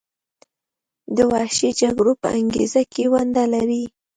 [1.15, 3.83] د وحشي جګړو په انګیزه کې ونډه لري.